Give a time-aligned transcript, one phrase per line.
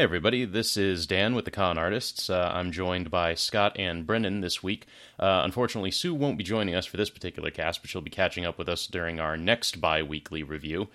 [0.00, 2.30] Hey, everybody, this is Dan with the Con Artists.
[2.30, 4.86] Uh, I'm joined by Scott and Brendan this week.
[5.18, 8.46] Uh, unfortunately, Su won't be joining us for this particular cast, but she'll be catching
[8.46, 10.88] up with us during our next bi weekly review.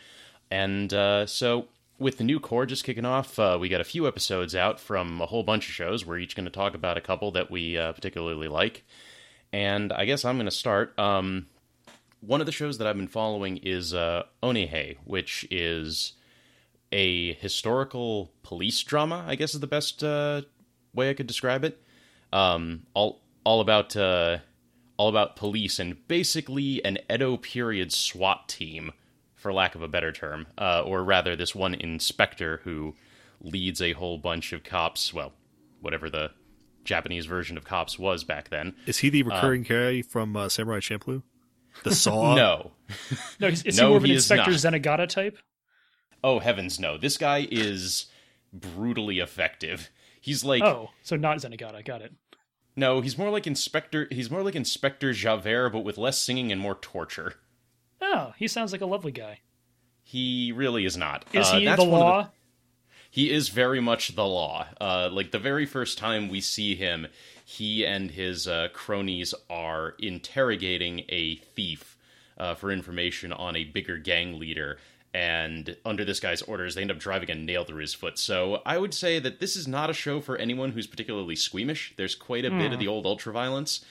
[0.49, 1.67] And uh, so,
[1.99, 5.21] with the new cour just kicking off, uh, we got a few episodes out from
[5.21, 6.03] a whole bunch of shows.
[6.03, 8.83] We're each going to talk about a couple that we uh, particularly like.
[9.53, 10.97] And I guess I'm going to start.
[10.97, 11.45] Um,
[12.21, 16.13] one of the shows that I've been following is uh, Onihei, which is
[16.91, 19.25] a historical police drama.
[19.27, 20.41] I guess is the best uh,
[20.93, 21.81] way I could describe it.
[22.33, 24.39] Um, all all about uh,
[24.97, 28.91] all about police and basically an Edo period SWAT team,
[29.35, 32.95] for lack of a better term, uh, or rather, this one inspector who
[33.41, 35.13] leads a whole bunch of cops.
[35.13, 35.33] Well,
[35.81, 36.31] whatever the
[36.83, 38.75] Japanese version of cops was back then.
[38.85, 41.23] Is he the recurring guy from uh, Samurai Champloo?
[41.83, 42.35] The Saw?
[42.35, 42.71] No,
[43.39, 44.51] No, is, is No, he more of an Inspector.
[44.51, 45.37] Zenigata type?
[46.23, 46.97] Oh heavens, no!
[46.97, 48.05] This guy is
[48.53, 49.89] brutally effective.
[50.21, 51.83] He's like Oh, so not Zenigata.
[51.85, 52.13] Got it.
[52.75, 54.07] No, he's more like Inspector.
[54.11, 57.35] He's more like Inspector Javert, but with less singing and more torture.
[58.01, 59.39] Oh, he sounds like a lovely guy.
[60.03, 61.25] He really is not.
[61.33, 62.29] Is Uh, he that's the law?
[63.09, 64.67] he is very much the law.
[64.81, 67.07] Uh, like the very first time we see him,
[67.45, 71.97] he and his uh, cronies are interrogating a thief
[72.37, 74.77] uh, for information on a bigger gang leader.
[75.15, 78.19] And under this guy's orders, they end up driving a nail through his foot.
[78.19, 81.93] So I would say that this is not a show for anyone who's particularly squeamish.
[81.95, 83.81] There's quite a bit of the old ultraviolence.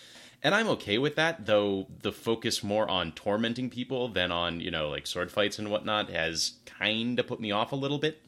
[0.43, 4.71] And I'm okay with that, though the focus more on tormenting people than on, you
[4.71, 8.21] know, like sword fights and whatnot has kind of put me off a little bit.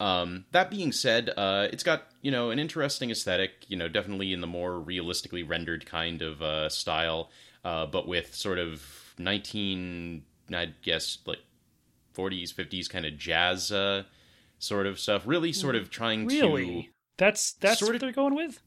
[0.00, 3.52] Um, that being said, uh, it's got you know an interesting aesthetic.
[3.68, 7.30] You know, definitely in the more realistically rendered kind of uh, style,
[7.64, 8.82] uh, but with sort of
[9.16, 11.38] nineteen, I guess like
[12.20, 14.02] forties, fifties kind of jazz uh,
[14.58, 15.22] sort of stuff.
[15.26, 16.34] Really, sort of trying to.
[16.42, 16.90] Really?
[17.16, 18.60] That's that's Sort what of- they're going with.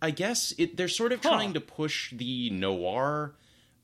[0.00, 1.30] I guess it, they're sort of Huh.
[1.30, 3.36] trying to push the noir.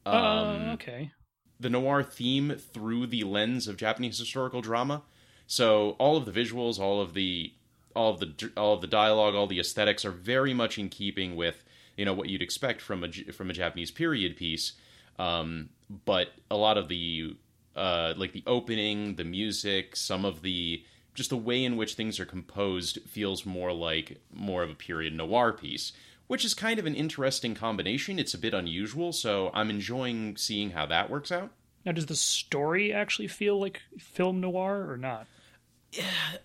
[0.05, 1.13] Um, uh, okay.
[1.61, 5.03] the noir theme through the lens of Japanese historical drama.
[5.47, 7.53] So all of the visuals, all of the
[7.95, 11.37] all of the all of the dialogue, all the aesthetics are very much in keeping
[11.37, 11.63] with
[11.97, 14.73] you know what you'd expect from a from a Japanese period piece.
[15.21, 15.69] Um,
[16.05, 17.37] but a lot of the
[17.79, 20.85] uh, like the opening, the music, some of the
[21.15, 25.13] just the way in which things are composed feels more like more of a period
[25.15, 25.93] noir piece,
[26.29, 28.19] which is kind of an interesting combination.
[28.21, 31.51] It's a bit unusual, so I'm enjoying seeing how that works out.
[31.85, 35.27] Now, does the story actually feel like film noir or not?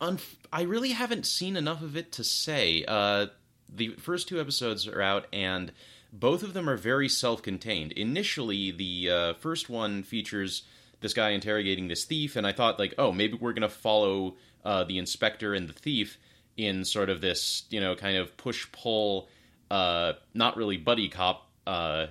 [0.01, 2.85] Unf- I really haven't seen enough of it to say.
[2.87, 3.27] Uh,
[3.69, 5.71] the first two episodes are out, and
[6.11, 7.91] both of them are very self-contained.
[7.91, 10.63] Initially, the uh, first one features
[11.03, 14.83] this guy interrogating this thief, and I thought, like, oh, maybe we're gonna follow uh,
[14.85, 16.17] the inspector and the thief
[16.57, 19.27] in sort of this, you know, kind of push-pull,
[19.69, 22.07] uh, not really buddy cop uh,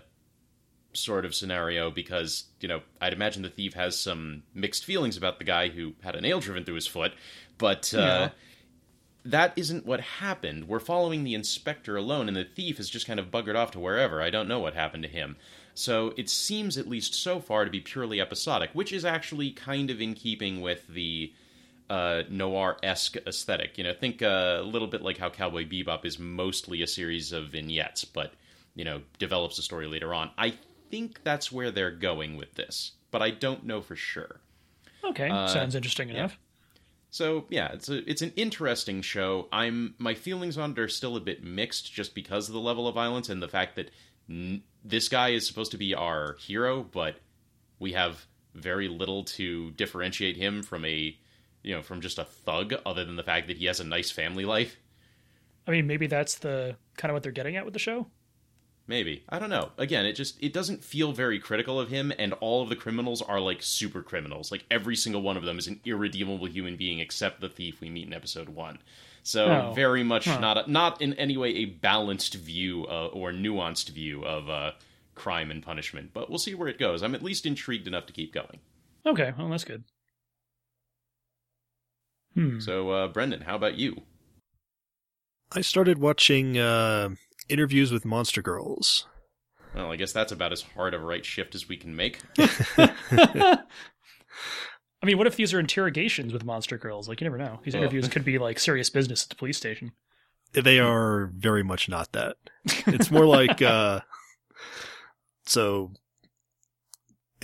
[0.93, 5.39] sort of scenario because you know I'd imagine the thief has some mixed feelings about
[5.39, 7.13] the guy who had a nail driven through his foot,
[7.57, 8.31] but uh, Yeah.
[9.25, 10.69] that isn't what happened.
[10.69, 13.81] We're following the inspector alone, and the thief is just kind of buggered off to
[13.81, 14.21] wherever.
[14.21, 15.37] I don't know what happened to him.
[15.75, 19.91] So it seems, at least so far, to be purely episodic, which is actually kind
[19.91, 21.33] of in keeping with the
[21.89, 23.79] uh, noir esque aesthetic.
[23.79, 27.33] You know, think uh, a little bit like how Cowboy Bebop is mostly a series
[27.33, 28.33] of vignettes, but
[28.75, 30.31] you know, develops a story later on.
[30.39, 30.55] I
[30.91, 34.41] think that's where they're going with this, but I don't know for sure.
[35.05, 36.15] Okay, Uh, sounds interesting yeah.
[36.17, 36.39] enough.
[37.11, 39.49] So yeah, it's a it's an interesting show.
[39.53, 42.89] I'm my feelings on it are still a bit mixed, just because of the level
[42.89, 43.91] of violence and the fact that
[44.29, 47.17] n- this guy is supposed to be our hero, but
[47.79, 51.17] we have very little to differentiate him from a
[51.63, 54.11] you know from just a thug, other than the fact that he has a nice
[54.11, 54.77] family life.
[55.67, 58.09] I mean, maybe that's the kind of what they're getting at with the show.
[58.87, 59.23] Maybe.
[59.29, 59.71] I don't know.
[59.79, 63.23] Again, it just it doesn't feel very critical of him and all of the criminals
[63.23, 64.51] are like super criminals.
[64.51, 67.91] Like every single one of them is an irredeemable human being except the thief we
[67.91, 68.79] meet in episode 1.
[69.25, 69.73] So Oh.
[69.75, 70.41] very much Huh.
[70.41, 74.73] not a, not in any way a balanced view uh, or nuanced view of uh,
[75.15, 77.03] crime and punishment, but we'll see where it goes.
[77.03, 78.59] I'm at least intrigued enough to keep going.
[79.07, 79.85] Okay, well that's good.
[82.35, 82.59] Hmm.
[82.61, 84.03] So uh, Brendan, how about you?
[85.55, 87.11] I started watching uh,
[87.49, 89.07] interviews with Monster Girls.
[89.75, 92.19] Well, I guess that's about as hard a right shift as we can make.
[95.03, 97.09] I mean, what if these are interrogations with monster girls?
[97.09, 97.59] Like, you never know.
[97.65, 99.93] These interviews could be like serious business at the police station.
[100.53, 102.37] They are very much not that.
[102.87, 104.01] It's more like uh,
[105.45, 105.93] so.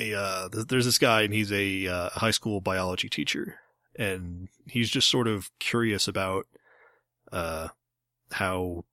[0.00, 3.56] A uh, th- there's this guy and he's a uh, high school biology teacher,
[3.96, 6.46] and he's just sort of curious about
[7.32, 7.69] uh,
[8.32, 8.84] how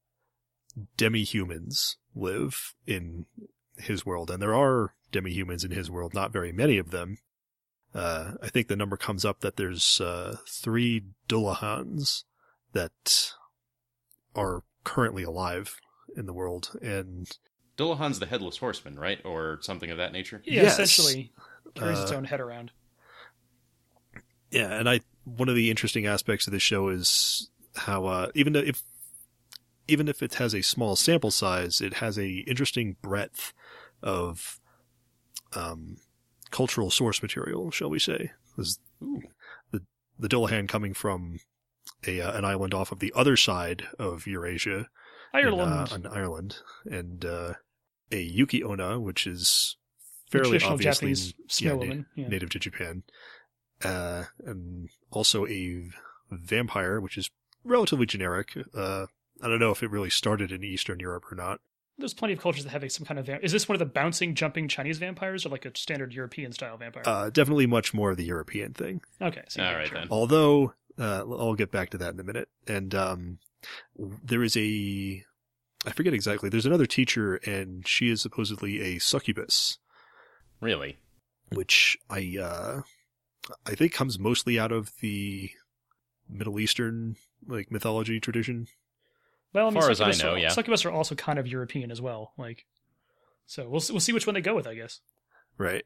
[0.97, 3.27] demi-humans live in
[3.77, 4.31] his world.
[4.31, 7.19] And there are demi-humans in his world, not very many of them.
[7.95, 12.25] Uh, I think the number comes up that there's, uh, three Dullahans
[12.73, 13.31] that
[14.35, 15.79] are currently alive
[16.17, 16.77] in the world.
[16.81, 17.25] And
[17.77, 19.19] Dullahan's the headless horseman, right?
[19.23, 20.41] Or something of that nature?
[20.45, 20.73] Yeah, Yes.
[20.79, 21.31] essentially
[21.73, 22.71] carries its Uh, own head around.
[24.51, 28.53] Yeah, and I one of the interesting aspects of this show is how uh, even
[28.53, 28.83] though if
[29.87, 33.53] even if it has a small sample size, it has a interesting breadth
[34.01, 34.59] of
[35.53, 35.97] um,
[36.55, 38.31] cultural source material, shall we say?
[39.03, 39.21] Ooh.
[39.71, 39.81] the
[40.17, 41.39] the Dullahan coming from
[42.07, 44.85] a uh, an island off of the other side of Eurasia, in,
[45.33, 47.53] Ireland, uh, in Ireland, and uh,
[48.09, 49.75] a Yuki Onna, which is
[50.31, 51.13] fairly obviously
[51.59, 52.03] yeah, na-.
[52.15, 52.27] Yeah.
[52.29, 53.03] native to Japan,
[53.83, 55.89] uh, and also a
[56.31, 57.29] vampire, which is
[57.65, 58.55] relatively generic.
[58.73, 59.07] Uh,
[59.43, 61.59] I don't know if it really started in Eastern Europe or not.
[61.97, 63.25] There's plenty of cultures that have some kind of.
[63.25, 66.51] Va- is this one of the bouncing, jumping Chinese vampires, or like a standard European
[66.51, 67.03] style vampire?
[67.05, 69.01] Uh, definitely much more of the European thing.
[69.21, 69.99] okay, so All yeah, right sure.
[69.99, 70.07] then.
[70.11, 72.49] Although, uh, I'll get back to that in a minute.
[72.67, 73.39] And, um,
[73.97, 75.23] there is a,
[75.87, 79.77] I forget exactly, there's another teacher and she is supposedly a succubus,
[80.61, 80.97] Really?
[81.51, 82.81] which I, uh,
[83.65, 85.49] I think comes mostly out of the
[86.29, 87.15] Middle Eastern,
[87.47, 88.67] like, mythology tradition.
[89.55, 90.49] Well, I mean, Far as I succubus know, are, yeah.
[90.49, 92.33] succubus are also kind of European as well.
[92.37, 92.65] Like,
[93.45, 94.99] so we'll we'll see which one they go with, I guess.
[95.57, 95.85] Right.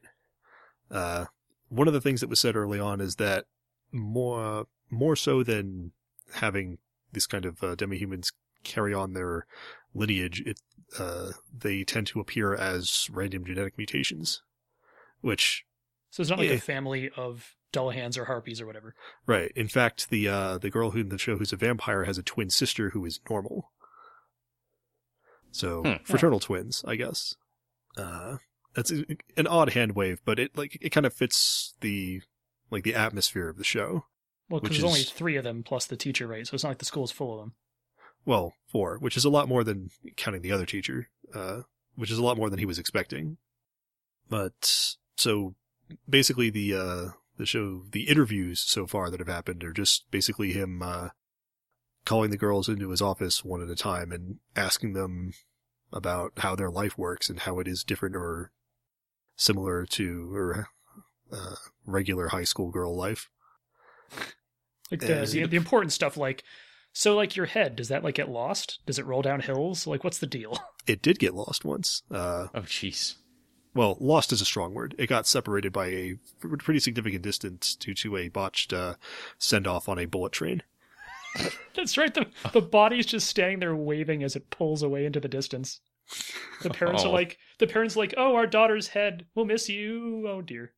[0.90, 1.26] Uh,
[1.68, 3.44] one of the things that was said early on is that
[3.92, 5.92] more, more so than
[6.34, 6.78] having
[7.12, 8.32] these kind of uh, demi-humans
[8.64, 9.46] carry on their
[9.94, 10.58] lineage, it,
[10.98, 14.42] uh, they tend to appear as random genetic mutations,
[15.20, 15.64] which,
[16.10, 16.56] So it's not like Yeah.
[16.56, 18.94] a family of Dullahans or Harpies or whatever.
[19.26, 19.52] right.
[19.54, 22.22] In fact, the, uh, the girl who in the show who's a vampire has a
[22.22, 23.70] twin sister who is normal.
[25.52, 26.04] So, Hmm.
[26.04, 27.34] fraternal twins, I guess.
[27.96, 28.38] Uh,
[28.74, 29.04] that's a-
[29.36, 32.22] an odd hand wave, but it, like, it kind of fits the,
[32.70, 34.06] like, the atmosphere of the show.
[34.48, 36.46] Well, because Which there's only three of them plus the teacher, right?
[36.46, 37.54] So it's not like the school's full of them.
[38.24, 41.62] Well, four, which is a lot more than counting the other teacher, uh,
[41.94, 43.38] which is a lot more than he was expecting.
[44.28, 45.54] But so
[46.08, 47.08] basically, the uh,
[47.40, 51.08] the show, the interviews so far that have happened are just basically him uh,
[52.04, 55.32] calling the girls into his office one at a time and asking them
[55.92, 58.52] about how their life works and how it is different or
[59.36, 60.68] similar to or
[61.32, 61.54] uh,
[61.84, 63.28] regular high school girl life.
[64.90, 66.44] Like the, the, the- the important stuff, like
[66.92, 68.80] so, like your head, does that like get lost?
[68.86, 69.86] Does it roll down hills?
[69.86, 70.58] Like, what's the deal?
[70.86, 72.02] It did get lost once.
[72.10, 73.14] Uh, Oh, jeez.
[73.74, 74.94] Well, lost is a strong word.
[74.98, 76.14] It got separated by a
[76.58, 78.94] pretty significant distance due to a botched uh,
[79.38, 80.62] send off on a bullet train.
[81.76, 82.12] That's right.
[82.12, 85.80] The the body's just standing there waving as it pulls away into the distance.
[86.62, 87.12] The parents are Oh.
[87.12, 89.26] like, the parents are like, oh, our daughter's head.
[89.36, 90.26] We'll miss you.
[90.28, 90.72] Oh dear.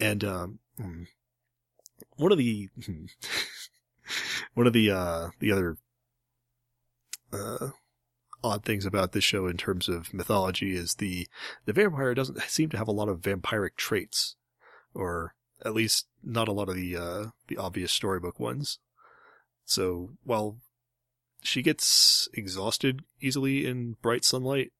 [0.00, 1.04] And um, hmm,
[2.16, 3.04] one of the hmm,
[4.54, 5.76] one of the uh, the other
[7.32, 7.68] uh,
[8.44, 11.26] odd things about this show in terms of mythology is the
[11.64, 14.36] the vampire doesn't seem to have a lot of vampiric traits,
[14.94, 15.34] or
[15.64, 18.78] at least not a lot of the uh, the obvious storybook ones.
[19.64, 20.58] So while
[21.42, 24.72] she gets exhausted easily in bright sunlight,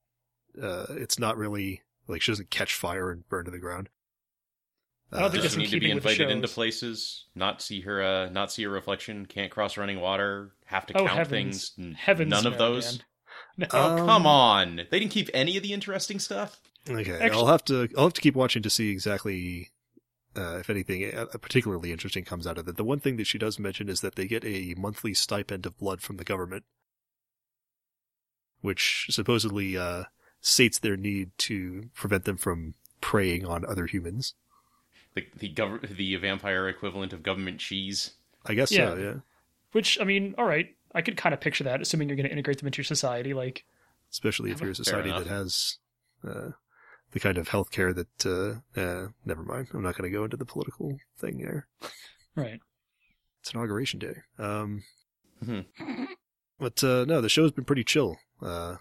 [0.61, 3.89] uh, it's not really like she doesn't catch fire and burn to the ground.
[5.11, 7.25] I don't think Uh, that's Doesn't need to be keeping with the invited into places,
[7.35, 11.07] not see her, uh, not see her reflection, can't cross running water, have to Oh
[11.07, 11.87] count heavens, things.
[11.89, 12.99] n- heavens, None of no, those.
[12.99, 13.07] man.
[13.59, 13.67] No.
[13.73, 14.77] Oh, Um, come on!
[14.91, 16.61] They didn't keep any of the interesting stuff.
[16.89, 19.71] Okay, Actually- I'll have to I'll have to keep watching to see exactly
[20.37, 22.77] uh, if anything uh, particularly interesting comes out of it.
[22.77, 25.77] The one thing that she does mention is that they get a monthly stipend of
[25.77, 26.65] blood from the government,
[28.61, 30.05] which supposedly uh,
[30.41, 34.35] sates their need to prevent them from preying on other humans.
[35.15, 38.13] The the gov- the vampire equivalent of government cheese.
[38.47, 38.95] I guess so.
[38.95, 39.03] Yeah.
[39.03, 39.15] Yeah,
[39.73, 42.33] Which I mean, all right, I could kind of picture that, assuming you're going to
[42.33, 43.35] integrate them into your society.
[43.35, 43.65] Like,
[44.11, 45.79] especially if you're a society that has
[46.27, 46.51] uh,
[47.13, 48.27] the kind of healthcare that.
[48.27, 49.69] Uh, uh, never mind.
[49.75, 51.67] I'm not going to go into the political thing there.
[52.35, 52.61] right?
[53.41, 54.17] It's inauguration day.
[54.39, 54.85] Um,
[55.45, 55.67] Mhm.
[56.59, 58.17] but uh, no, the show's been pretty chill.
[58.43, 58.77] Uh,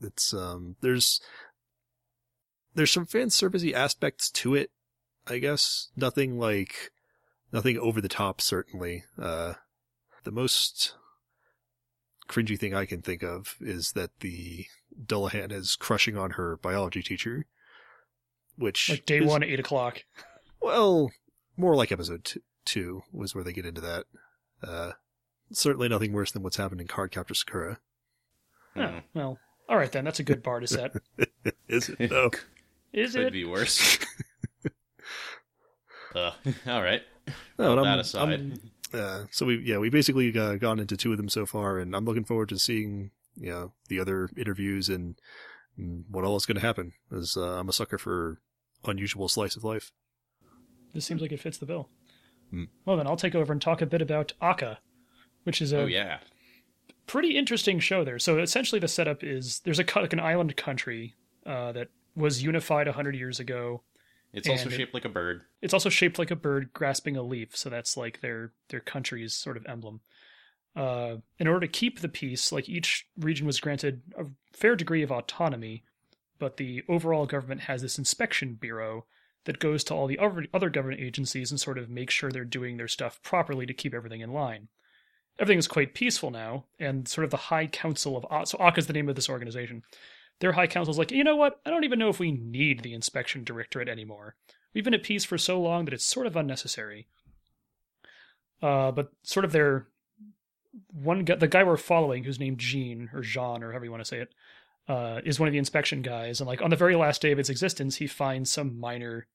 [0.00, 1.20] it's um, there's
[2.74, 4.70] there's some fan servicey aspects to it.
[5.28, 6.90] I guess nothing like
[7.52, 8.40] nothing over the top.
[8.40, 9.54] Certainly, uh,
[10.24, 10.94] the most
[12.28, 14.66] cringy thing I can think of is that the
[15.04, 17.46] Dullahan is crushing on her biology teacher,
[18.56, 20.04] which Like day is- one, eight o'clock.
[20.60, 21.10] well,
[21.56, 24.04] more like episode two, two was where they get into that.
[24.62, 24.92] Uh,
[25.52, 27.78] certainly nothing worse than what's happened in Card Cardcaptor Sakura.
[28.76, 30.04] Oh, well, all right then.
[30.04, 30.92] That's a good bar to set.
[31.68, 32.30] Is it though?
[32.92, 33.18] Is it?
[33.18, 33.32] Could it?
[33.32, 33.98] be worse.
[36.14, 36.32] uh,
[36.66, 37.02] all right.
[37.58, 38.28] No, and that I'm- aside.
[38.30, 38.60] I'm-
[38.92, 41.94] uh, so we yeah we basically uh, gone into two of them so far, and
[41.94, 45.16] I'm looking forward to seeing you know the other interviews and,
[45.76, 46.92] and what all is going to happen.
[47.14, 48.40] As uh, I'm a sucker for
[48.84, 49.92] unusual slice of life.
[50.94, 51.88] This seems like it fits the bill.
[52.50, 52.64] Hmm.
[52.84, 54.78] Well, then I'll take over and talk a bit about ACCA,
[55.44, 56.18] which is a oh yeah.
[57.06, 58.18] pretty interesting show there.
[58.18, 61.14] So essentially, the setup is there's a like an island country
[61.44, 63.82] uh, that was unified hundred years ago.
[64.36, 65.42] It's also And it- shaped like a bird.
[65.62, 69.34] It's also shaped like a bird grasping a leaf, so that's like their their country's
[69.34, 70.00] sort of emblem.
[70.76, 75.02] Uh, in order to keep the peace, like each region was granted a fair degree
[75.02, 75.84] of autonomy,
[76.38, 79.06] but the overall government has this inspection bureau
[79.44, 82.44] that goes to all the other other government agencies and sort of makes sure they're
[82.44, 84.68] doing their stuff properly to keep everything in line.
[85.38, 88.76] Everything is quite peaceful now, and sort of the High Council of Ak, so Ak
[88.76, 89.82] is the name of this organization.
[90.40, 91.60] Their High council's like, you know what?
[91.64, 94.36] I don't even know if we need the inspection directorate anymore.
[94.74, 97.08] We've been at peace for so long that it's sort of unnecessary.
[98.62, 99.86] Uh, but sort of their
[100.92, 104.02] one guy, the guy we're following, who's named Jean or Jean or however you want
[104.02, 104.34] to say it,
[104.88, 106.40] uh, is one of the inspection guys.
[106.40, 109.26] And like on the very last day of its existence, he finds some minor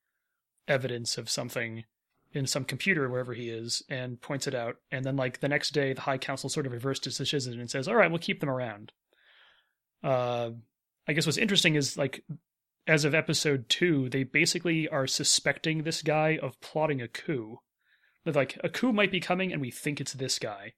[0.68, 1.84] evidence of something
[2.34, 4.78] in some computer wherever he is and points it out.
[4.92, 7.70] And then like the next day, the High Council sort of reversed its decision and
[7.70, 8.92] says, "All right, we'll keep them around."
[10.04, 10.52] Uh,
[11.12, 12.24] I guess what's interesting is like
[12.88, 17.60] as of episode two, they basically are suspecting this guy of plotting a coup.
[18.24, 20.74] They're like a coup might be coming, and we think it's this guy,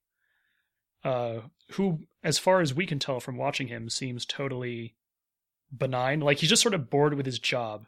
[1.03, 1.41] uh,
[1.73, 4.95] who, as far as we can tell from watching him, seems totally
[5.75, 6.19] benign.
[6.21, 7.85] Like he's just sort of bored with his job,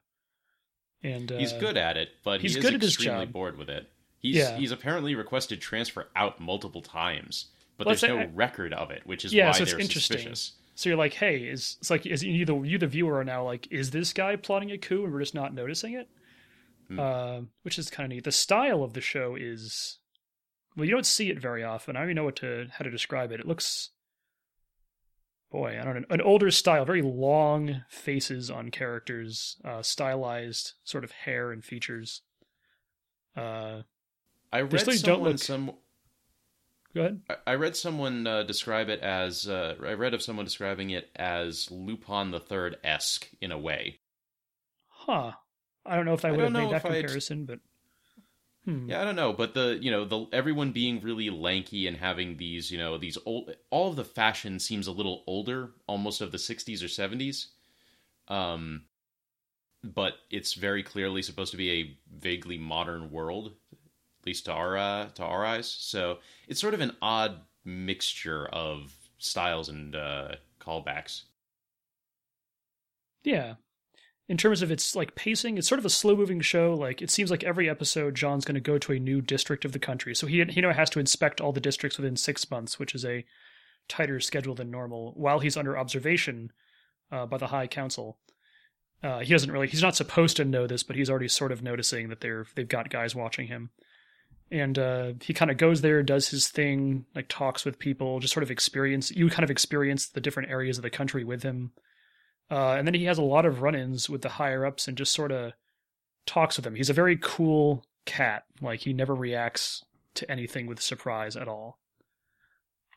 [1.03, 3.33] and uh, He's good at it, but he's he is good at his extremely job.
[3.33, 3.89] bored with it.
[4.19, 4.57] He's Yeah.
[4.57, 7.47] he's apparently requested transfer out multiple times,
[7.77, 10.53] but Well, there's no I- record of it, which is Yeah, why so they're suspicious.
[10.75, 13.43] So you're like, hey, is it's like is you the you the viewer are now
[13.43, 16.09] like, is this guy plotting a coup and we're just not noticing it?
[16.89, 16.99] Hmm.
[16.99, 18.25] Uh, which is kind of neat.
[18.25, 19.99] The style of the show is
[20.75, 21.95] well, you don't see it very often.
[21.95, 23.39] I don't even know what to how to describe it.
[23.39, 23.91] It looks,
[25.49, 31.05] boy, I don't know, an older style, very long faces on characters, uh, stylized sort
[31.05, 32.21] of hair and features.
[33.35, 33.83] Uh,
[34.51, 35.71] I read someone look- some
[36.95, 37.21] go ahead.
[37.29, 41.09] I- I read someone uh, describe it as uh, I read of someone describing it
[41.15, 43.99] as Lupin the Third esque in a way.
[44.87, 45.33] Huh.
[45.85, 47.59] I don't know if I I would have made that if I'd- comparison, but
[48.65, 48.89] hmm.
[48.89, 52.37] Yeah, I don't know, but the you know the everyone being really lanky and having
[52.37, 56.31] these you know these old all of the fashion seems a little older, almost of
[56.31, 57.47] the '60s or '70s.
[58.27, 58.85] Um,
[59.83, 63.53] but it's very clearly supposed to be a vaguely modern world,
[64.25, 65.69] at least to our uh, to our eyes.
[65.69, 66.17] So
[66.47, 71.23] it's sort of an odd mixture of styles and uh, callbacks.
[73.23, 73.55] Yeah.
[74.27, 76.73] In terms of its like pacing, it's sort of a slow moving show.
[76.73, 79.73] Like it seems like every episode John's going to go to a new district of
[79.73, 80.15] the country.
[80.15, 83.05] So he he now has to inspect all the districts within 6 months, which is
[83.05, 83.25] a
[83.87, 86.51] tighter schedule than normal while he's under observation
[87.11, 88.17] uh, by the High Council.
[89.03, 91.61] Uh, he doesn't really he's not supposed to know this, but he's already sort of
[91.61, 93.69] noticing that they're they've got guys watching him.
[94.51, 98.33] And uh, he kind of goes there, does his thing, like talks with people, just
[98.33, 101.71] sort of experience you kind of experience the different areas of the country with him.
[102.49, 105.13] Uh, and then he has a lot of run-ins with the higher ups and just
[105.13, 105.53] sort of
[106.27, 106.75] talks with them.
[106.75, 108.43] He's a very cool cat.
[108.61, 109.83] Like he never reacts
[110.15, 111.79] to anything with surprise at all.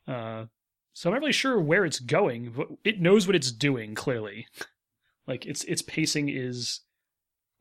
[0.06, 0.46] Uh,
[0.92, 2.52] so I'm not really sure where it's going.
[2.56, 4.46] but It knows what it's doing clearly.
[5.26, 6.80] like its its pacing is,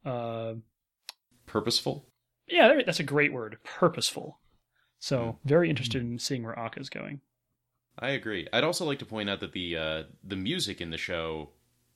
[0.05, 0.53] uh,
[1.45, 2.05] Purposeful.
[2.47, 4.39] Yeah, that's a great word, purposeful.
[4.99, 7.21] So very interested in seeing where ACCA's going.
[7.99, 8.47] I agree.
[8.53, 11.49] I'd also like to point out that the uh, the music in the show,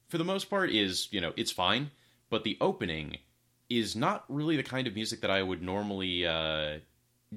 [0.10, 1.92] for the most part, is you know it's fine,
[2.30, 3.18] but the opening
[3.70, 6.80] is not really the kind of music that I would normally uh,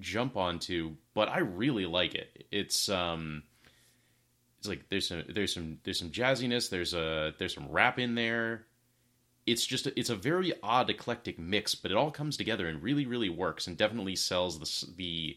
[0.00, 0.96] jump onto.
[1.14, 2.46] But I really like it.
[2.50, 3.42] It's um,
[4.58, 6.70] it's like there's some there's some there's some jazziness.
[6.70, 8.66] There's a there's some rap in there.
[9.46, 12.82] It's just a, it's a very odd eclectic mix, but it all comes together and
[12.82, 15.36] really really works and definitely sells the the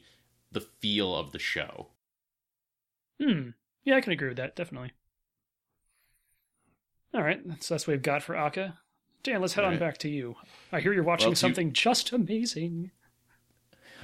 [0.52, 1.88] the feel of the show.
[3.22, 3.50] Hmm.
[3.84, 4.92] Yeah, I can agree with that, definitely.
[7.14, 8.74] All right, so that's what we've got for ACCA.
[9.24, 10.36] Dan, let's head All on back to you.
[10.72, 12.92] I hear you're watching Well, to- something just amazing.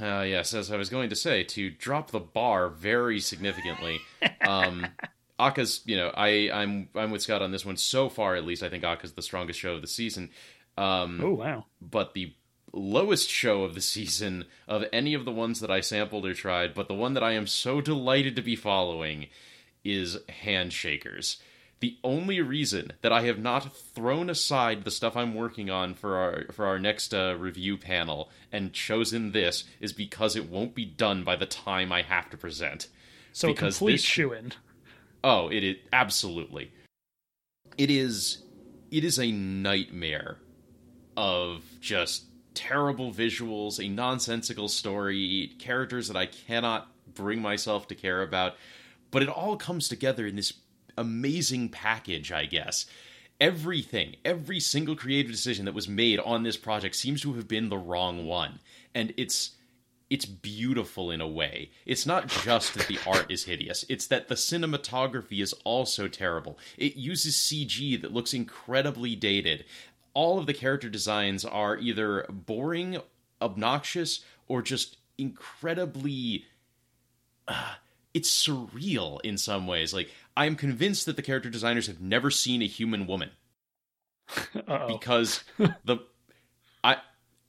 [0.01, 3.99] Uh, yes, as I was going to say, to drop the bar very significantly.
[4.41, 4.87] um,
[5.39, 8.35] ACCA's, you know, I, I'm I'm with Scott on this one so far.
[8.35, 10.29] At least I think ACCA's the strongest show of the season.
[10.77, 11.65] Um, Oh wow.
[11.81, 12.33] But the
[12.71, 16.73] lowest show of the season of any of the ones that I sampled or tried,
[16.73, 19.27] but the one that I am so delighted to be following
[19.83, 21.37] is Handshakers.
[21.81, 26.15] The only reason that I have not thrown aside the stuff I'm working on for
[26.15, 30.85] our for our next uh, review panel and chosen this is because it won't be
[30.85, 32.87] done by the time I have to present.
[33.33, 34.53] So Because complete this- shoe in.
[35.23, 36.71] Oh, it is absolutely.
[37.77, 38.43] It is
[38.91, 40.37] it is a nightmare
[41.17, 48.21] of just terrible visuals, a nonsensical story, characters that I cannot bring myself to care
[48.21, 48.55] about,
[49.11, 50.53] but it all comes together in this
[50.97, 52.85] amazing package, I guess.
[53.41, 57.69] Everything, every single creative decision that was made on this project seems to have been
[57.69, 58.59] the wrong one.
[58.93, 59.51] And it's
[60.13, 61.71] it's beautiful in a way.
[61.87, 66.59] It's not just that the art is hideous, it's that the cinematography is also terrible.
[66.77, 69.65] It uses CG that looks incredibly dated.
[70.13, 72.99] All of the character designs are either boring,
[73.41, 76.45] obnoxious, or just incredibly.
[77.47, 77.73] Uh,
[78.13, 79.95] it's surreal in some ways.
[79.95, 83.31] Like, I'm convinced that the character designers have never seen a human woman
[84.87, 85.97] because the
[86.83, 86.97] I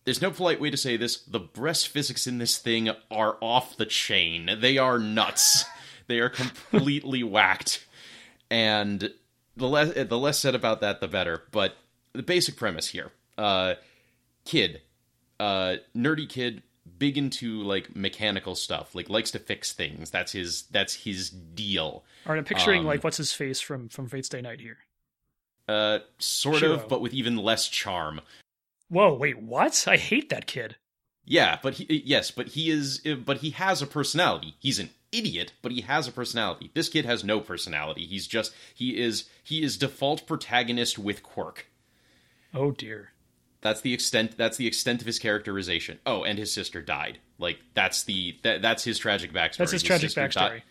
[0.04, 1.18] there's no polite way to say this.
[1.18, 4.58] The breast physics in this thing are off the chain.
[4.60, 5.64] They are nuts.
[6.06, 7.86] they are completely whacked.
[8.50, 9.12] And
[9.56, 11.44] the less the less said about that, the better.
[11.50, 11.76] But
[12.12, 13.74] the basic premise here: uh,
[14.44, 14.82] kid,
[15.40, 16.62] uh, nerdy kid,
[16.98, 18.94] big into like mechanical stuff.
[18.94, 20.10] Like likes to fix things.
[20.10, 20.64] That's his.
[20.70, 22.04] That's his deal.
[22.26, 24.78] All right, I'm picturing um, like what's his face from from Fate/stay night here.
[25.66, 26.74] Uh, sort Shiro.
[26.74, 28.20] of, but with even less charm.
[28.94, 29.84] Whoa, wait, what?
[29.88, 30.76] I hate that kid.
[31.24, 34.54] Yeah, but he uh, yes, but he is uh, but he has a personality.
[34.60, 36.70] He's an idiot, but he has a personality.
[36.74, 38.06] This kid has no personality.
[38.06, 41.66] He's just he is he is default protagonist with quirk.
[42.54, 43.10] Oh dear.
[43.62, 45.98] That's the extent that's the extent of his characterization.
[46.06, 47.18] Oh, and his sister died.
[47.36, 49.56] Like that's the that, that's his tragic backstory.
[49.56, 50.58] That's his tragic backstory.
[50.58, 50.64] di-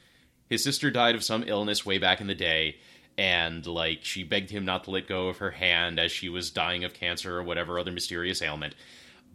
[0.50, 2.78] his sister died of some illness way back in the day
[3.18, 6.50] and like she begged him not to let go of her hand as she was
[6.50, 8.76] dying of cancer or whatever other mysterious ailment.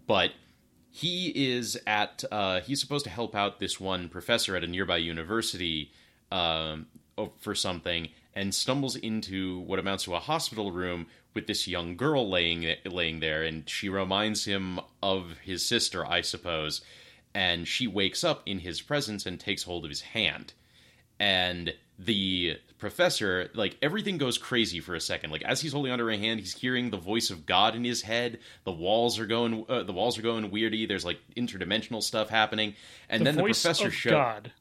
[0.06, 0.32] But
[0.90, 4.96] he is at uh, he's supposed to help out this one professor at a nearby
[4.96, 5.92] university
[6.32, 6.86] um,
[7.38, 12.28] for something and stumbles into what amounts to a hospital room with this young girl
[12.28, 16.80] laying laying there and she reminds him of his sister I suppose
[17.34, 20.52] and she wakes up in his presence and takes hold of his hand
[21.20, 25.30] and the professor like everything goes crazy for a second.
[25.30, 28.02] Like as he's holding onto her hand he's hearing the voice of god in his
[28.02, 28.38] head.
[28.64, 30.86] The walls are going uh, the walls are going weirdy.
[30.86, 32.74] There's like interdimensional stuff happening.
[33.08, 34.52] And The then the professor of show God.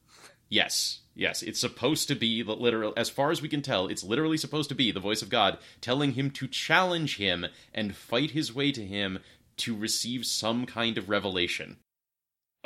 [0.48, 1.42] yes yes.
[1.42, 4.68] It's supposed to be the literal as far as we can tell it's literally supposed
[4.68, 8.70] to be the voice of god telling him to challenge him and fight his way
[8.72, 9.18] to him
[9.58, 11.76] to receive some kind of revelation.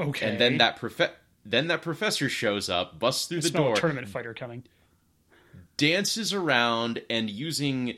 [0.01, 0.31] Okay.
[0.31, 1.13] and then that prof-
[1.45, 3.77] then that professor shows up busts through I the door.
[3.77, 4.65] tournament fighter coming.
[5.77, 7.95] Dances around and using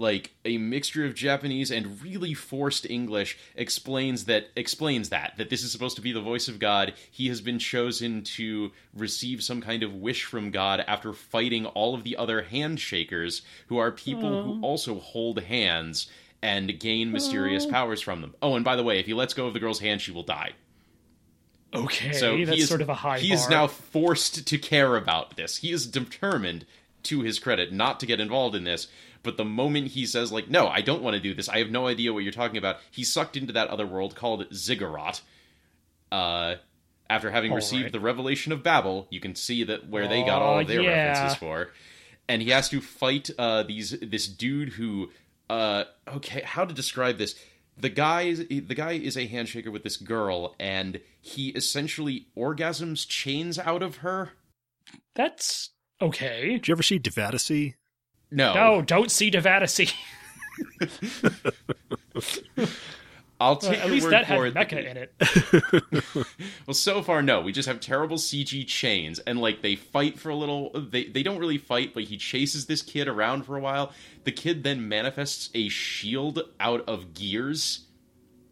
[0.00, 5.64] like a mixture of Japanese and really forced English explains that explains that that this
[5.64, 6.94] is supposed to be the voice of God.
[7.10, 11.96] He has been chosen to receive some kind of wish from God after fighting all
[11.96, 16.08] of the other handshakers who are people who also hold hands
[16.40, 18.34] and gain mysterious powers from them.
[18.40, 20.22] Oh, and by the way, if he lets go of the girl's hand, she will
[20.22, 20.52] die.
[21.74, 23.34] Okay, So that's he is, sort of a high He bar.
[23.36, 25.58] is now forced to care about this.
[25.58, 26.64] He is determined,
[27.04, 28.88] to his credit, not to get involved in this.
[29.22, 31.70] But the moment he says, like, no, I don't want to do this, I have
[31.70, 35.20] no idea what you're talking about, he's sucked into that other world called Ziggurat.
[36.10, 36.54] Uh,
[37.10, 37.92] after having All received right.
[37.92, 41.08] the revelation of Babel, you can see that where they got all of their yeah.
[41.08, 41.70] references for.
[42.28, 45.10] And he has to fight uh, these this dude who
[45.48, 47.34] uh, okay, how to describe this?
[47.78, 53.06] The guy is the guy is a handshaker with this girl, and he essentially orgasms
[53.08, 54.32] chains out of her.
[55.14, 56.52] That's okay.
[56.52, 57.74] Did you ever see Devadacy?
[58.30, 59.92] No, No, don't see Devadacy.
[63.40, 64.54] I'll take At least word that for had it.
[64.54, 65.14] mecha in it.
[66.66, 67.40] Well, so far, no.
[67.40, 70.70] We just have terrible CG chains, and like they fight for a little.
[70.74, 73.92] They they don't really fight, but he chases this kid around for a while.
[74.24, 77.86] The kid then manifests a shield out of gears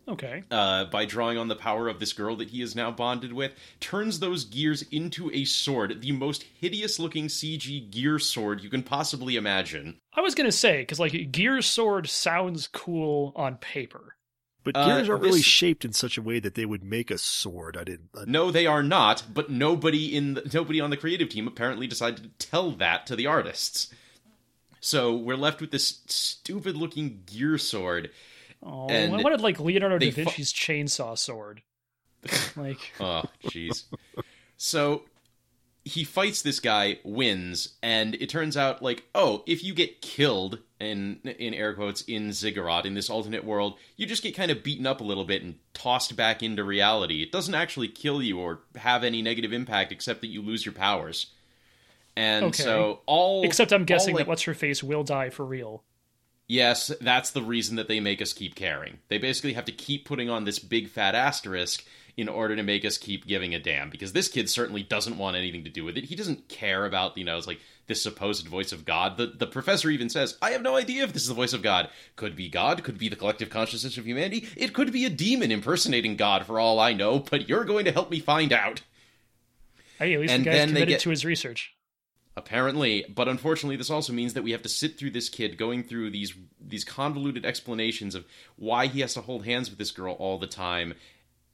[0.08, 0.44] Okay.
[0.50, 3.52] uh, by drawing on the power of this girl that he is now bonded with.
[3.80, 8.82] Turns those gears into a sword, the most hideous looking CG gear sword you can
[8.84, 9.98] possibly imagine.
[10.14, 14.14] I was gonna say because like Gear Sword sounds cool on paper.
[14.64, 17.10] But Uh, gears aren't really this- shaped in such a way that they would make
[17.10, 17.76] a sword.
[17.76, 18.10] I didn't.
[18.16, 19.24] I, No, they are not.
[19.32, 23.14] But nobody in the, nobody on the creative team apparently decided to tell that to
[23.16, 23.92] the artists.
[24.80, 28.10] So we're left with this stupid looking gear sword,
[28.68, 31.62] Oh, And I wanted like Leonardo da fu- Vinci's chainsaw sword.
[32.56, 33.84] Like, Oh, jeez.
[34.56, 35.02] so
[35.84, 40.58] he fights this guy, wins, and it turns out like, oh, if you get killed
[40.80, 44.64] in in air quotes in Ziggurat in this alternate world, you just get kind of
[44.64, 47.22] beaten up a little bit and tossed back into reality.
[47.22, 50.74] It doesn't actually kill you or have any negative impact except that you lose your
[50.74, 51.26] powers.
[52.16, 52.62] And Okay.
[52.64, 55.84] so all except I'm guessing all, like, that what's her face will die for real.
[56.48, 58.98] Yes, that's the reason that they make us keep caring.
[59.08, 61.84] They basically have to keep putting on this big fat asterisk
[62.16, 65.36] in order to make us keep giving a damn because this kid certainly doesn't want
[65.36, 66.04] anything to do with it.
[66.04, 69.16] He doesn't care about, you know, it's like this supposed voice of God.
[69.16, 71.62] The the professor even says, "I have no idea if this is the voice of
[71.62, 71.90] God.
[72.16, 74.48] Could be God, could be the collective consciousness of humanity.
[74.56, 77.92] It could be a demon impersonating God for all I know, but you're going to
[77.92, 78.82] help me find out."
[79.98, 81.74] Hey, at least And the guy's committed get- to his research.
[82.36, 85.82] Apparently but unfortunately this also means that we have to sit through this kid going
[85.82, 90.14] through these these convoluted explanations of why he has to hold hands with this girl
[90.14, 90.94] all the time.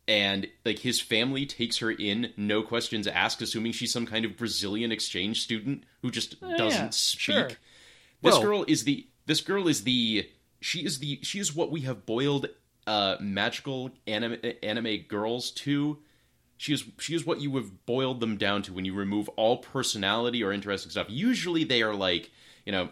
[0.09, 4.37] And like his family takes her in no questions asked assuming she's some kind of
[4.37, 7.21] brazilian exchange student who just Oh, doesn't speak.
[7.21, 7.49] Sure.
[7.49, 7.59] this
[8.23, 10.29] Well- girl is the this girl is the
[10.61, 12.49] she is the she is what we have boiled
[12.89, 15.99] uh magical anime anime girls to
[16.63, 19.57] she is she is what you have boiled them down to when you remove all
[19.57, 21.09] personality or interesting stuff.
[21.11, 22.31] Usually they are like,
[22.65, 22.91] you know,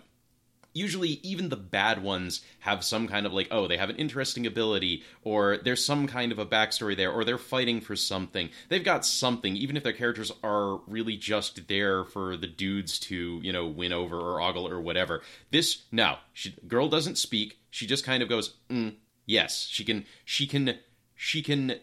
[0.72, 4.44] usually even the bad ones have some kind of like, oh, they have an interesting
[4.44, 8.50] ability, or there's some kind of a backstory there, or they're fighting for something.
[8.68, 13.38] They've got something, even if their characters are really just there for the dudes to,
[13.40, 15.22] you know, win over or ogle or whatever.
[15.52, 17.61] This no, she girl doesn't speak.
[17.70, 19.68] She just kind of goes, mm, yes.
[19.70, 20.76] She can she can
[21.14, 21.78] she can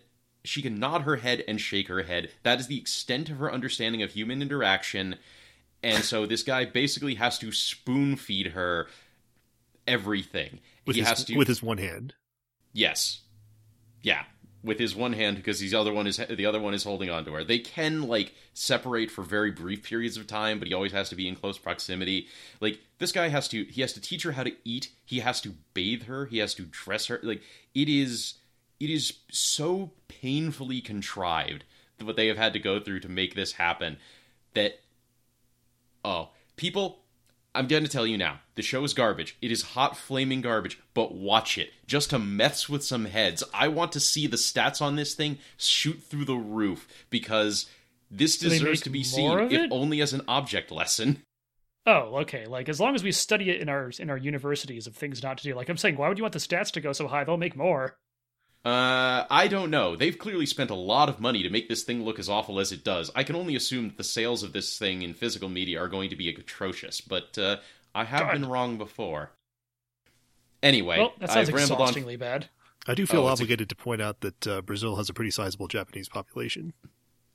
[0.47, 2.31] she can nod her head and shake her head.
[2.43, 5.17] That is the extent of her understanding of human interaction.
[5.83, 8.87] And so this guy basically has to spoon feed her
[9.87, 10.59] everything.
[10.85, 12.13] with he his has to with his one hand.
[12.73, 13.21] Yes.
[14.01, 14.23] Yeah.
[14.63, 17.31] With his one hand because his other one is the other one is holding onto
[17.33, 17.43] her.
[17.43, 21.15] They can like separate for very brief periods of time, but he always has to
[21.15, 22.27] be in close proximity.
[22.59, 25.41] Like this guy has to he has to teach her how to eat, he has
[25.41, 27.19] to bathe her, he has to dress her.
[27.21, 27.41] Like
[27.75, 28.35] it is
[28.79, 31.63] it is so painfully contrived
[32.01, 33.97] what they have had to go through to make this happen
[34.53, 34.79] that
[36.05, 36.99] oh, people
[37.55, 38.41] I'm going to tell you now.
[38.53, 39.35] The show is garbage.
[39.41, 43.43] It is hot flaming garbage, but watch it just to mess with some heads.
[43.51, 47.65] I want to see the stats on this thing shoot through the roof because
[48.11, 51.23] this deserves to be seen if only as an object lesson.
[51.87, 52.45] Oh, okay.
[52.45, 55.39] Like as long as we study it in our in our universities of things not
[55.39, 55.55] to do.
[55.55, 57.23] Like I'm saying, why would you want the stats to go so high?
[57.23, 57.97] They'll make more.
[58.67, 59.95] Uh, I don't know.
[59.95, 62.71] They've clearly spent a lot of money to make this thing look as awful as
[62.73, 63.09] it does.
[63.15, 66.09] I can only assume that the sales of this thing in physical media are going
[66.09, 67.57] to be atrocious, but uh,
[67.95, 68.31] I have God.
[68.33, 69.31] been wrong before.
[70.61, 72.49] Anyway, well, that sounds I've rambled on exhaustingly bad.
[72.87, 75.13] I do feel Oh, it's a- obligated to point out that uh, Brazil has a
[75.13, 76.73] pretty sizable Japanese population.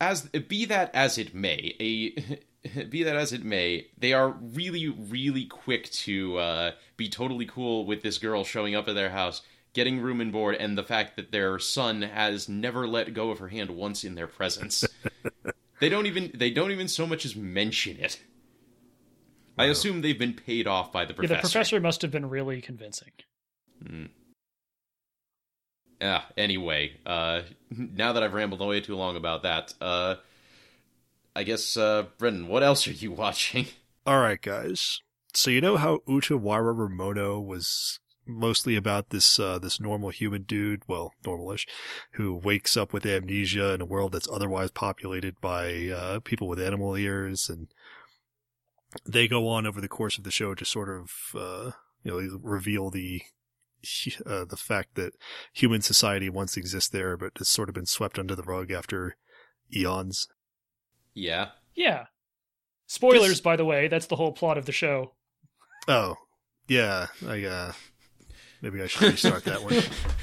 [0.00, 4.88] as be that as it may, a be that as it may, they are really,
[4.88, 9.42] really quick to uh, be totally cool with this girl showing up at their house,
[9.74, 13.38] getting room and board, and the fact that their son has never let go of
[13.38, 14.84] her hand once in their presence.
[15.80, 18.20] they don't even they don't even so much as mention it.
[19.58, 21.34] I assume they've been paid off by the Yeah, professor.
[21.36, 23.12] the professor must have been really convincing.
[26.00, 26.22] Yeah.
[26.36, 30.16] Anyway, uh, now that I've rambled way too long about that, uh,
[31.36, 33.66] I guess, uh, Brendan, what else are you watching?
[34.06, 35.00] All right, guys.
[35.34, 41.12] So you know how Utawarerumono was mostly about this uh, this normal human dude, well,
[41.24, 41.66] normalish,
[42.12, 46.60] who wakes up with amnesia in a world that's otherwise populated by uh, people with
[46.60, 47.68] animal ears, and
[49.06, 51.70] they go on over the course of the show to sort of uh,
[52.04, 53.22] you know reveal the
[54.24, 55.12] uh, the fact that
[55.52, 59.16] human society once exists there, but has sort of been swept under the rug after
[59.74, 60.28] eons.
[61.14, 61.48] Yeah.
[61.74, 62.06] Yeah.
[62.86, 63.88] Spoilers, This- by the way.
[63.88, 65.14] That's the whole plot of the show.
[65.88, 66.14] Oh,
[66.68, 67.72] yeah, I uh,
[68.62, 69.74] maybe I should restart that one.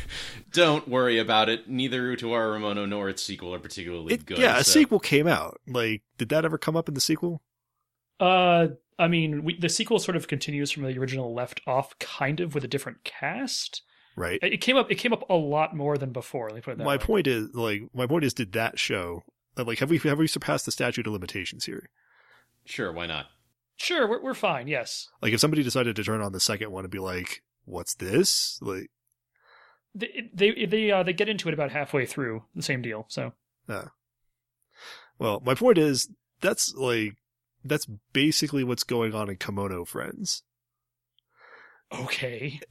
[0.51, 1.69] Don't worry about it.
[1.69, 4.39] Neither Utawarerumono nor its sequel are particularly It- good.
[4.39, 5.59] yeah, a sequel came out.
[5.67, 7.41] Like, did that ever come up in the sequel?
[8.19, 12.39] Uh, I mean, we, the sequel sort of continues from the original left off, kind
[12.39, 13.83] of with a different cast.
[14.17, 14.39] Right.
[14.41, 14.91] It it came up.
[14.91, 16.47] It came up a lot more than before.
[16.47, 17.03] Let me put it that My way.
[17.03, 19.23] point is, like, my point is, did that show?
[19.57, 21.89] uh, Like, have we have we surpassed the statute of limitations here?
[22.65, 23.27] Sure, why not?
[23.77, 24.67] Sure, we're we're fine.
[24.67, 27.95] Yes, Like, if somebody decided to turn on the second one and be like, "What's
[27.95, 28.89] this?" Like,
[29.95, 32.43] they they they uh, they get into it about halfway through.
[32.55, 33.05] The same deal.
[33.07, 33.33] So
[35.19, 36.09] well, my point is,
[36.41, 37.17] that's like,
[37.63, 40.43] that's basically what's going on in Kemono Friends.
[41.91, 42.61] okay.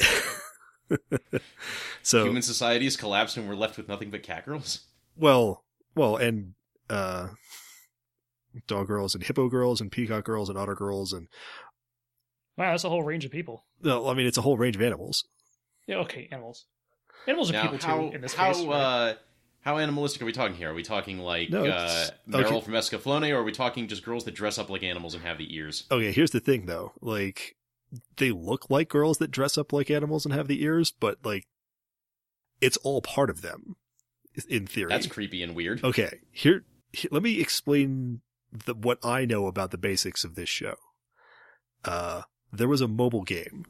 [2.02, 4.86] so Human society has collapsed and we're left with nothing but cat girls.
[5.16, 6.54] well, well, and
[6.88, 7.28] uh,
[8.66, 11.28] dog girls and hippo girls and peacock girls and otter girls and
[12.58, 13.64] Wow, that's a whole range of people.
[13.82, 15.24] no, I mean it's a whole range of animals.
[15.86, 16.66] Yeah, okay, animals.
[17.26, 18.64] Animals are Now, people how too in this how case.
[18.64, 18.74] right?
[18.74, 19.14] uh,
[19.60, 20.70] how animalistic are we talking here?
[20.70, 22.60] Are we talking like No, uh, Merle okay.
[22.60, 25.38] from Escaflowne, or are we talking just girls that dress up like animals and have
[25.38, 25.84] the ears?
[25.90, 26.92] Okay, here's the thing though.
[27.00, 27.56] Like
[28.16, 31.46] they look like girls that dress up like animals and have the ears, but like
[32.60, 33.76] it's all part of them
[34.48, 34.88] in theory.
[34.90, 35.82] That's creepy and weird.
[35.84, 38.20] Okay, here, he- let me explain
[38.52, 40.74] the, what I know about the basics of this show.
[41.84, 43.64] Uh, there was a mobile game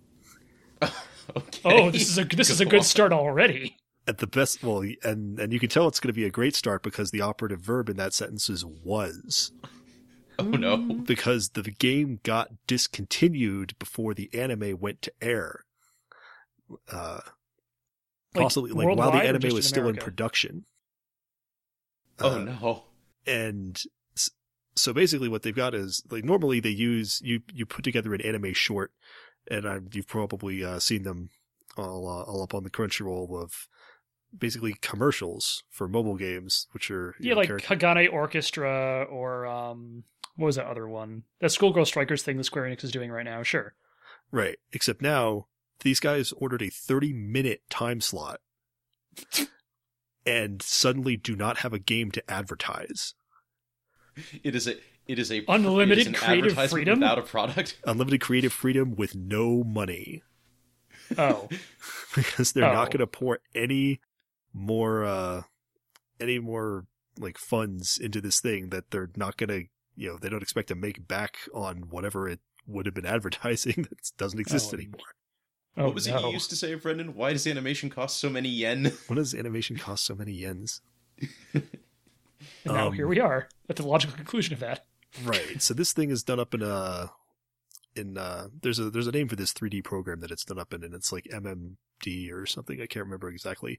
[0.83, 1.61] okay.
[1.64, 2.85] Oh, this is a this is a good on.
[2.85, 3.77] start already.
[4.07, 4.62] at the best.
[4.62, 7.21] Well, and and you can tell it's going to be a great start because the
[7.21, 9.51] operative verb in that sentence is was
[10.38, 10.77] Oh no.
[10.77, 15.64] because the game got discontinued before the anime went to air.
[16.91, 17.21] Uh,
[18.37, 20.64] Like, possibly like while the anime was in still in production.
[22.21, 22.85] Oh Uh, no.
[23.27, 23.87] and s-
[24.81, 28.21] so basically what they've got is like normally they use you you put together an
[28.21, 28.93] anime short
[29.51, 31.31] and i you've probably uh, seen them
[31.77, 33.69] all uh, all up on the crunchyroll of
[34.37, 40.05] basically commercials for mobile games which are Yeah, know, like character- Kagane Orchestra or um,
[40.37, 41.23] what was that other one?
[41.41, 43.43] That Schoolgirl Strikers thing that Square Enix is doing right now.
[43.43, 43.75] Sure.
[44.31, 45.47] right except now
[45.81, 48.41] these guys ordered a 30 minute time slot
[50.27, 53.14] and suddenly do not have a game to advertise
[54.43, 54.75] It is a
[55.07, 57.01] it is a Unlimited it is an creative advertisement freedom?
[57.01, 57.77] without a product.
[57.87, 60.23] unlimited creative freedom with no money
[61.17, 61.49] Oh,
[62.15, 62.73] because they're Oh.
[62.75, 64.01] not going to pour any
[64.53, 65.43] more uh
[66.21, 66.87] any more
[67.19, 69.65] like funds into this thing that they're not going to
[69.97, 73.87] you know they don't expect to make back on whatever it would have been advertising
[73.89, 74.77] that doesn't exist Oh.
[74.77, 75.01] anymore
[75.79, 76.27] oh what was it no.
[76.27, 77.15] you used to say, Brendan?
[77.15, 78.93] Why does animation cost so many yen?
[79.07, 80.81] what does animation cost so many yens
[82.64, 84.85] And now Um, here we are at the logical conclusion of that.
[85.25, 85.61] right.
[85.62, 87.11] So this thing is done up in a
[87.97, 90.73] in uh there's a there's a name for this 3d program that it's done up
[90.73, 92.81] in and it's like mmd or something.
[92.81, 93.79] I can't remember exactly.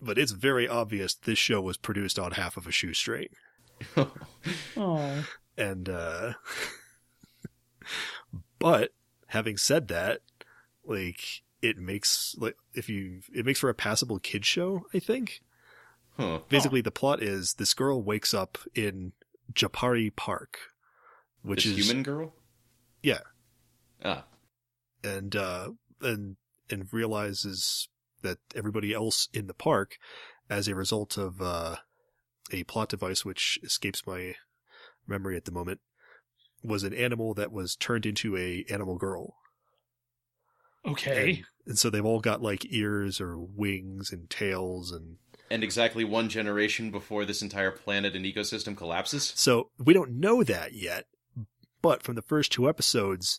[0.00, 3.28] But it's very obvious this show was produced on half of a shoestring
[4.76, 5.24] Oh,
[5.56, 6.32] and uh
[8.58, 8.92] but
[9.28, 10.20] having said that
[10.84, 15.40] like it makes like if you it makes for a passable kid show i think
[16.16, 16.40] huh.
[16.48, 19.12] basically the plot is this girl wakes up in
[19.52, 20.58] japari park
[21.42, 22.34] which This is human girl?
[23.02, 23.18] Yeah.
[24.04, 24.24] Ah.
[25.04, 25.70] and uh
[26.00, 26.36] and
[26.70, 27.88] and realizes
[28.22, 29.96] that everybody else in the park
[30.50, 31.76] as a result of uh
[32.52, 34.34] a plot device which escapes my
[35.06, 35.80] memory at the moment
[36.62, 39.34] was an animal that was turned into a animal girl
[40.86, 41.30] okay.
[41.30, 45.16] and, and so they've all got like ears or wings and tails and
[45.50, 49.32] And exactly one generation before this entire planet and ecosystem collapses?
[49.36, 51.06] so we don't know that yet
[51.82, 53.38] but from the first two episodes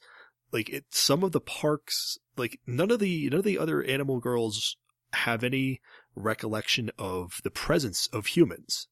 [0.51, 4.19] like it some of the parks like none of the none of the other animal
[4.19, 4.77] girls
[5.13, 5.79] have any
[6.15, 8.87] recollection of the presence of humans.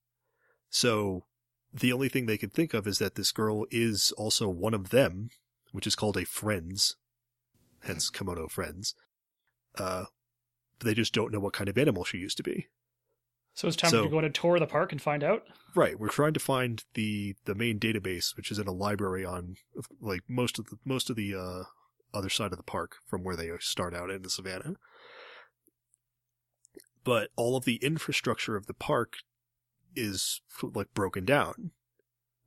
[0.69, 1.25] So
[1.73, 4.89] the only thing they can think of is that this girl is also one of
[4.89, 5.29] them
[5.71, 6.95] which is called a friends.
[7.83, 8.95] Hence Kemono Friends.
[9.77, 10.05] Uh
[10.79, 12.67] they just don't know what kind of animal she used to be
[13.61, 15.43] So it's time so- to go on a tour of the park and find out.
[15.75, 19.55] Right, we're trying to find the the main database, which is in a library on
[20.01, 21.63] like most of the most of the uh,
[22.11, 24.77] other side of the park from where they start out in the savannah.
[27.03, 29.17] But all of the infrastructure of the park
[29.95, 31.69] is like broken down,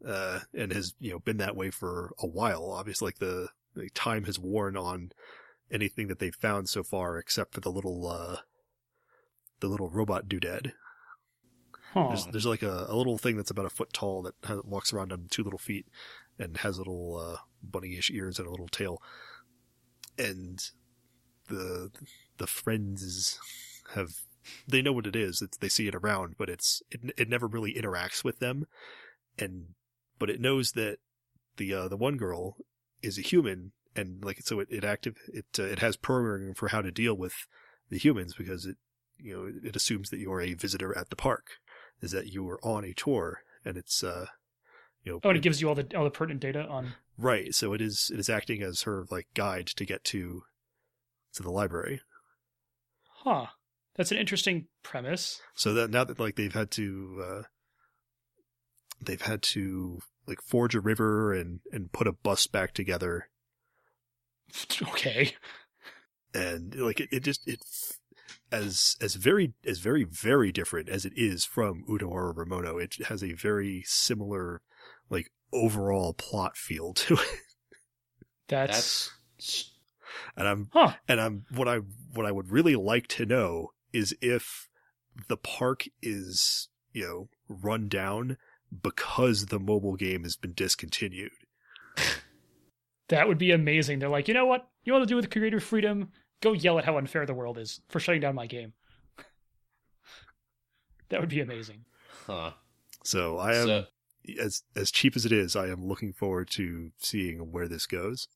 [0.05, 2.73] uh, and has you know been that way for a while.
[2.73, 5.13] Obviously, like the, the time has worn on
[5.71, 8.39] anything that they've found so far, except for the little uh,
[9.61, 10.73] the little robot doodad.
[11.95, 12.09] Huh.
[12.09, 14.93] There's, there's like a, a little thing that's about a foot tall that has, walks
[14.93, 15.87] around on two little feet
[16.41, 19.01] and has little uh, bunny-ish ears and a little tail.
[20.19, 20.61] And
[21.49, 21.91] the
[22.39, 23.39] the friends
[23.95, 24.11] have
[24.67, 25.41] they know what it is.
[25.41, 28.67] It's, they see it around, but it's it, it never really interacts with them.
[29.39, 29.75] And
[30.19, 30.99] but it knows that
[31.59, 32.57] the uh, the one girl
[33.03, 36.69] is a human, and like so it it active it uh, it has programming for
[36.69, 37.47] how to deal with
[37.89, 38.77] the humans because it
[39.19, 41.59] you know it assumes that you're a visitor at the park
[42.01, 44.27] is that you were on a tour and it's uh
[45.03, 46.95] you know Oh, and it gives you all the all the pertinent data on.
[47.19, 50.43] right so it is it is acting as her like guide to get to
[51.35, 52.01] to the library
[53.27, 53.47] Huh.
[53.97, 55.41] That's an interesting premise.
[55.55, 57.43] so that now that like they've had to uh
[59.01, 63.29] they've had to like forge a river and and put a bus back together
[64.83, 65.35] Okay.
[66.35, 67.61] and like it, it just it
[68.53, 73.33] as as very as very very different as it is from Utawarerumono, it has a
[73.33, 74.63] very similar
[75.11, 77.41] like overall plot feel to it.
[78.49, 79.75] That's, That's
[80.37, 80.95] And I'm huh.
[81.09, 81.79] and I'm what I
[82.13, 84.69] what I would really like to know is if
[85.29, 88.37] the park is, you know, run down
[88.83, 91.33] because the mobile game has been discontinued.
[93.09, 93.99] That would be amazing.
[93.99, 94.67] They're like, you know what?
[94.85, 96.11] You want to do with creative freedom?
[96.41, 98.73] Go yell at how unfair the world is for shutting down my game.
[101.09, 101.85] that would be amazing.
[102.27, 102.53] huh.
[103.05, 103.85] So I am So,
[104.41, 108.29] as as cheap as it is, I am looking forward to seeing where this goes.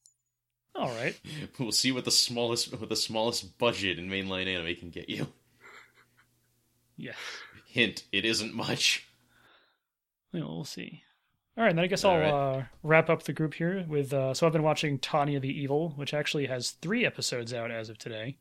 [0.74, 1.18] All right.
[1.58, 5.28] we'll see what the smallest with the smallest budget in mainline anime can get you.
[6.96, 7.12] Yeah.
[7.66, 9.06] Hint: It isn't much.
[10.32, 11.02] Well, we'll see.
[11.58, 12.58] All right, then I guess All I'll right.
[12.58, 14.14] uh, wrap up the group here with.
[14.14, 17.88] Uh, so I've been watching Tanya the Evil, which actually has three episodes out as
[17.88, 18.38] of today.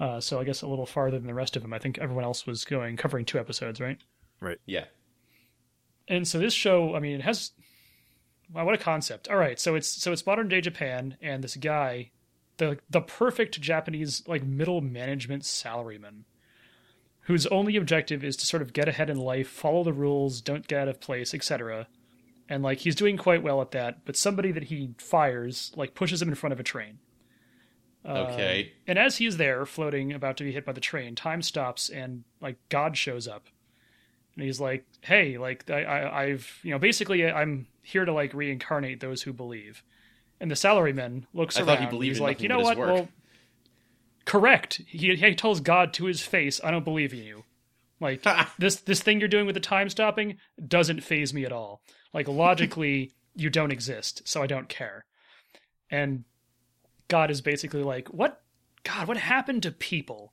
[0.00, 1.74] Uh, so I guess a little farther than the rest of them.
[1.74, 3.98] I think everyone else was going covering two episodes, right?
[4.40, 4.56] right?
[4.64, 4.86] Yeah.
[6.08, 7.52] And so this show, I mean, it has.
[8.50, 9.28] Wow, what a concept!
[9.28, 12.12] All right, so it's so it's modern day Japan, and this guy,
[12.56, 16.22] the the perfect Japanese like middle management salaryman,
[17.22, 20.66] whose only objective is to sort of get ahead in life, follow the rules, don't
[20.66, 21.88] get out of place, etc.
[22.48, 26.22] And like he's doing quite well at that, but somebody that he fires like pushes
[26.22, 26.98] him in front of a train.
[28.06, 28.72] Uh, Okay.
[28.86, 32.24] and as he's there, floating, about to be hit by the train, time stops and
[32.40, 33.48] like God shows up,
[34.34, 38.32] and he's like, "Hey, like I, I, I've you know basically I'm here to like
[38.32, 39.82] reincarnate those who believe."
[40.40, 41.66] And the salaryman looks I around.
[41.66, 42.78] thought he believed he's like, "You know what?
[42.78, 43.08] Well,
[44.24, 47.44] correct." He he tells God to his face, "I don't believe in you."
[48.00, 48.24] Like
[48.58, 51.82] this this thing you're doing with the time stopping doesn't phase me at all.
[52.12, 55.04] Like logically, you don't exist, so I don't care.
[55.90, 56.24] And
[57.08, 58.42] God is basically like, what?
[58.84, 60.32] God, what happened to people?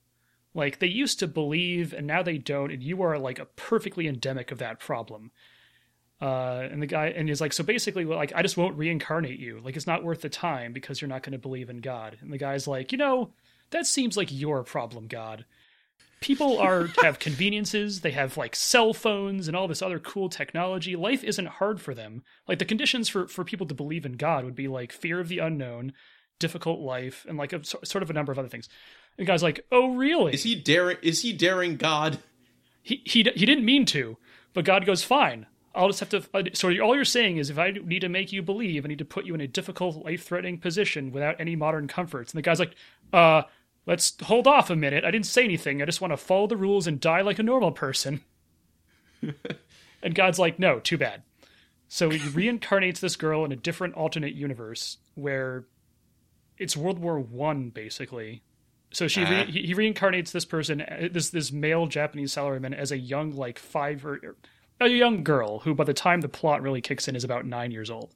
[0.53, 4.07] Like they used to believe, and now they don't, and you are like a perfectly
[4.07, 5.31] endemic of that problem.
[6.21, 9.59] Uh, and the guy, and he's like, so basically, like, I just won't reincarnate you.
[9.59, 12.17] Like, it's not worth the time because you're not going to believe in God.
[12.21, 13.33] And the guy's like, you know,
[13.71, 15.43] that seems like your problem, God
[16.25, 20.95] people are have conveniences they have like cell phones and all this other cool technology
[20.95, 24.43] life isn't hard for them like the conditions for for people to believe in god
[24.43, 25.93] would be like fear of the unknown
[26.39, 28.67] difficult life and like a sort of a number of other things
[29.17, 30.97] and the guy's like oh really Is he daring?
[31.01, 32.19] Is he daring God?
[32.81, 34.17] he he, he didn't mean to
[34.53, 37.57] but god goes fine i'll just have to uh, so all you're saying is if
[37.59, 40.57] i need to make you believe i need to put you in a difficult life-threatening
[40.57, 42.75] position without any modern comforts and the guy's like
[43.13, 43.43] uh
[43.86, 45.04] let's hold off a minute.
[45.04, 45.82] I didn't say anything.
[45.82, 48.21] I just want to follow the rules and die like a normal person.
[50.04, 51.24] And god's like no too bad.
[51.88, 55.65] So he reincarnates this girl in a different alternate universe where
[56.60, 58.43] it's world war one basically.
[58.91, 59.45] So she re- Ah.
[59.45, 63.58] he, he reincarnates this person uh, this this male japanese salaryman as a young like
[63.58, 64.36] five or
[64.80, 67.71] a young girl who by the time the plot really kicks in is about nine
[67.71, 68.13] years old.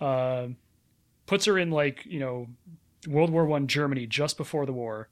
[0.00, 0.48] Uh,
[1.26, 2.46] puts her in like you know
[3.06, 5.08] world war one germany just before the war.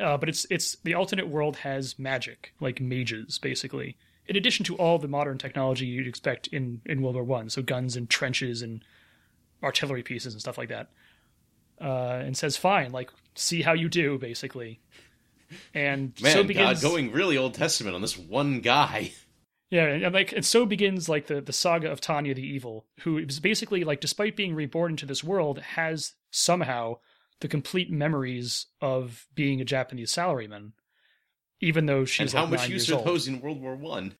[0.00, 4.76] Uh, but it's it's the alternate world has magic like mages basically in addition to
[4.76, 7.50] all the modern technology you'd expect in in world war one.
[7.50, 8.84] So guns and trenches and
[9.62, 10.88] artillery pieces and stuff like that.
[11.80, 14.80] Uh, and says fine like see how you do basically.
[15.74, 19.12] And Man, so begins God going really Old Testament on this one guy.
[19.70, 22.86] yeah, and, and like and so begins like the the saga of Tanya the Evil,
[23.00, 26.98] who is basically like despite being reborn into this world, has somehow
[27.40, 30.72] the complete memories of being a Japanese salaryman,
[31.60, 33.06] even though she's and how like much years are old.
[33.06, 34.16] those in World War One?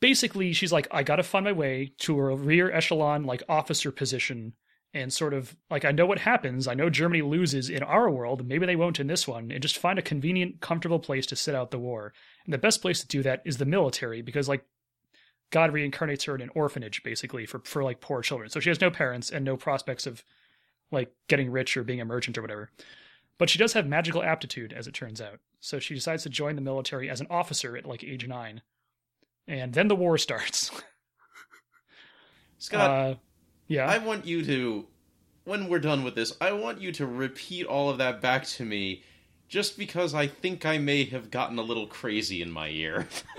[0.00, 4.54] Basically, she's like, I gotta find my way to a rear echelon like officer position.
[4.94, 6.68] And sort of like I know what happens.
[6.68, 8.46] I know Germany loses in our world.
[8.46, 9.50] Maybe they won't in this one.
[9.50, 12.12] And just find a convenient, comfortable place to sit out the war.
[12.44, 14.66] And the best place to do that is the military because like
[15.52, 18.50] God reincarnates her in an orphanage basically for for like poor children.
[18.50, 20.24] So she has no parents and no prospects of
[20.90, 22.70] like getting rich or being a merchant or whatever.
[23.38, 25.38] But she does have magical aptitude as it turns out.
[25.60, 28.62] So she decides to join the military as an officer at like age 9.
[29.46, 30.70] And then the war starts.
[32.58, 33.14] Scott, uh
[33.68, 33.86] yeah.
[33.86, 34.86] I want you to,
[35.44, 38.64] when we're done with this, I want you to repeat all of that back to
[38.64, 39.02] me,
[39.48, 43.08] just because I think I may have gotten a little crazy in my ear.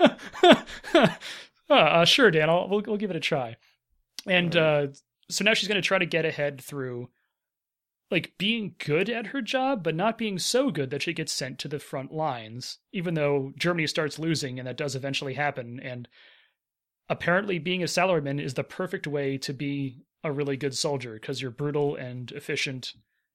[1.70, 2.50] uh, uh, sure, Dan.
[2.50, 3.56] I'll, we'll, we'll give it a try.
[4.26, 4.86] And uh,
[5.30, 7.08] so now she's going to try to get ahead through
[8.10, 11.58] like being good at her job, but not being so good that she gets sent
[11.58, 15.80] to the front lines, even though Germany starts losing, and that does eventually happen.
[15.80, 16.06] And
[17.08, 21.42] apparently, being a salaryman is the perfect way to be a really good soldier because
[21.42, 22.92] you're brutal and efficient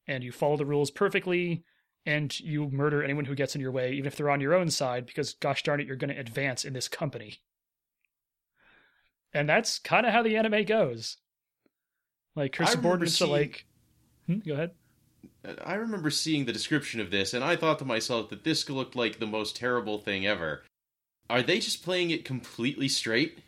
[0.07, 1.63] and you follow the rules perfectly
[2.05, 4.69] and you murder anyone who gets in your way, even if they're on your own
[4.69, 7.41] side, because gosh darn it, you're going to advance in this company.
[9.33, 11.17] And that's kind of how the anime goes.
[12.35, 13.65] Like her I remember subordinates are seeing- like,
[14.27, 14.71] Hmm, go ahead.
[15.65, 18.95] I remember seeing the description of this, and I thought to myself that this looked
[18.95, 20.63] like the most terrible thing ever.
[21.29, 23.39] Are they just playing it completely straight?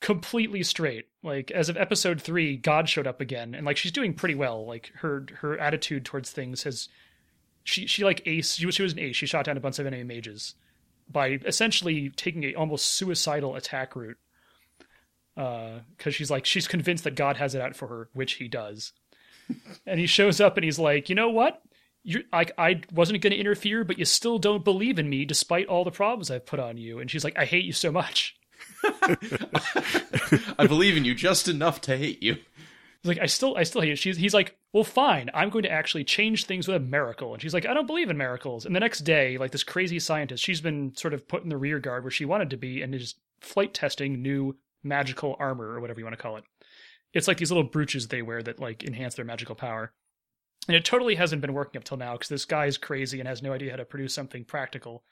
[0.00, 1.06] completely straight.
[1.22, 4.66] Like as of episode three, God showed up again, and like she's doing pretty well.
[4.66, 6.88] Like her her attitude towards things has
[7.62, 9.14] she she like ace she was she was an ace.
[9.16, 10.54] She shot down a bunch of enemy mages
[11.08, 14.18] by essentially taking a almost suicidal attack route.
[15.36, 18.48] Uh, because she's like she's convinced that God has it out for her, which he
[18.48, 18.92] does.
[19.86, 21.62] and he shows up and he's like, you know what?
[22.04, 25.68] You like I wasn't going to interfere, but you still don't believe in me despite
[25.68, 26.98] all the problems I've put on you.
[26.98, 28.36] And she's like, I hate you so much.
[30.58, 32.34] I believe in you just enough to hate you.
[32.34, 33.98] He's like, I still, I still hate it.
[33.98, 35.28] She's, he's like, well, fine.
[35.34, 37.32] I'm going to actually change things with a miracle.
[37.32, 38.64] And she's like, I don't believe in miracles.
[38.64, 41.56] And the next day, like this crazy scientist, she's been sort of put in the
[41.56, 45.80] rear guard where she wanted to be and is flight testing new magical armor or
[45.80, 46.44] whatever you want to call it.
[47.12, 49.92] It's like these little brooches they wear that like enhance their magical power.
[50.68, 53.28] And it totally hasn't been working up till now because this guy is crazy and
[53.28, 55.02] has no idea how to produce something practical.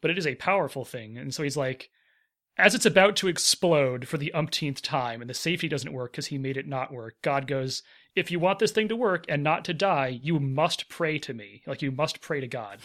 [0.00, 1.16] But it is a powerful thing.
[1.16, 1.90] And so he's like,
[2.58, 6.26] as it's about to explode for the umpteenth time and the safety doesn't work because
[6.26, 7.82] he made it not work, God goes,
[8.14, 11.32] If you want this thing to work and not to die, you must pray to
[11.32, 11.62] me.
[11.66, 12.78] Like, you must pray to God.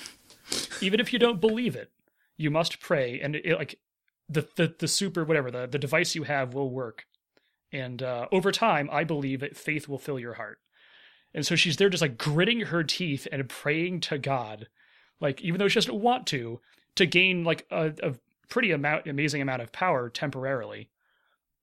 [0.82, 1.92] Even if you don't believe it,
[2.38, 3.20] you must pray.
[3.20, 3.80] And it, like,
[4.30, 7.06] the, the, the super, whatever, the, the device you have will work.
[7.72, 10.60] And uh, over time, I believe that faith will fill your heart.
[11.34, 14.68] And so she's there just like gritting her teeth and praying to God,
[15.20, 16.62] like, even though she doesn't want to,
[16.96, 18.14] to gain like a, a
[18.50, 20.90] pretty amount amazing amount of power temporarily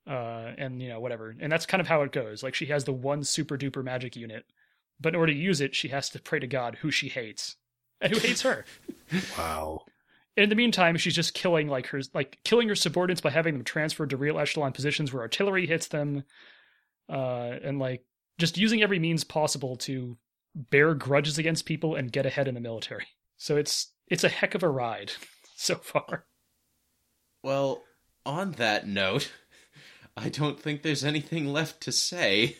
[0.07, 2.83] uh and you know whatever and that's kind of how it goes like she has
[2.83, 4.45] the one super duper magic unit
[4.99, 7.55] but in order to use it she has to pray to god who she hates
[8.01, 8.65] and who hates her
[9.37, 9.81] Wow.
[10.37, 13.63] In the meantime she's just killing like her like killing her subordinates by having them
[13.63, 16.23] transferred to real echelon positions where artillery hits them
[17.09, 18.03] uh and like
[18.37, 20.17] just using every means possible to
[20.55, 23.07] bear grudges against people and get ahead in the military
[23.37, 25.11] so it's it's a heck of a ride
[25.55, 26.25] so far
[27.43, 27.83] Well,
[28.25, 29.31] on that note,
[30.17, 32.57] I don't think there's anything left to say.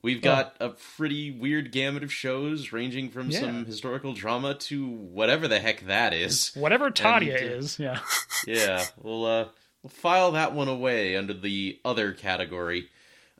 [0.00, 3.40] We've got a pretty weird gamut of shows ranging from Yeah.
[3.40, 6.52] some historical drama to whatever the heck that is.
[6.54, 8.00] whatever Tanya And, is yeah
[8.46, 9.48] yeah, we'll uh
[9.82, 12.88] we'll file that one away under the other category.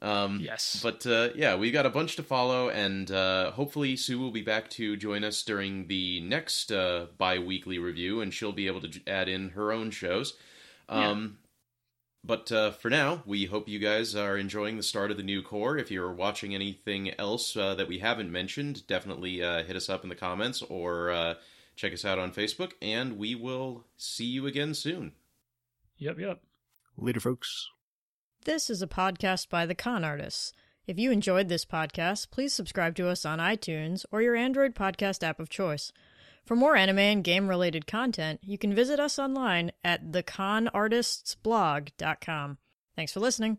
[0.03, 0.81] Um Yes.
[0.83, 4.43] But uh, yeah, we've got a bunch to follow, and uh, hopefully Su will be
[4.43, 9.01] back to join us during the next uh, bi-weekly review, and she'll be able to
[9.09, 10.35] add in her own shows.
[10.89, 11.39] Um,
[12.25, 15.43] But uh, for now, we hope you guys are enjoying the start of the new
[15.43, 15.79] cour.
[15.79, 20.03] If you're watching anything else uh, that we haven't mentioned, definitely uh, hit us up
[20.03, 21.35] in the comments or uh,
[21.77, 25.13] check us out on Facebook, and we will see you again soon.
[25.97, 26.41] Yep, yep.
[26.97, 27.69] Later, folks.
[28.45, 30.53] This is a podcast by the Con Artists.
[30.87, 35.23] If you enjoyed this podcast, please subscribe to us on iTunes or your Android podcast
[35.23, 35.93] app of choice.
[36.49, 42.59] For more anime and game related content, you can visit us online at theconartistsblog.com.
[42.97, 43.59] Thanks for listening.